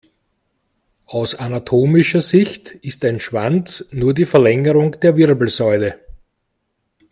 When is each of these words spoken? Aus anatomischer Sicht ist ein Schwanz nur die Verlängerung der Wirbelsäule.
Aus 1.05 1.35
anatomischer 1.35 2.21
Sicht 2.23 2.69
ist 2.69 3.05
ein 3.05 3.19
Schwanz 3.19 3.85
nur 3.91 4.15
die 4.15 4.25
Verlängerung 4.25 4.99
der 5.01 5.15
Wirbelsäule. 5.15 5.99